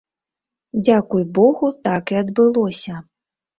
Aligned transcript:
Дзякуй 0.85 1.23
богу, 1.41 1.71
так 1.85 2.03
і 2.17 2.19
адбылося. 2.25 2.93